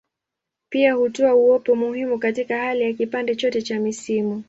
Pia 0.69 0.93
hutoa 0.93 1.33
uwepo 1.35 1.75
muhimu 1.75 2.19
katika 2.19 2.57
hali 2.59 2.83
ya 2.83 2.93
kipande 2.93 3.35
chote 3.35 3.61
cha 3.61 3.79
misimu. 3.79 4.39